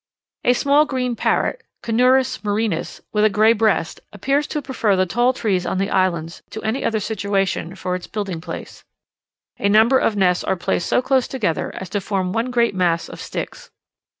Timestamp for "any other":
6.63-6.99